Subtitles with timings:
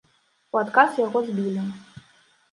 [0.53, 1.65] У адказ яго збілі.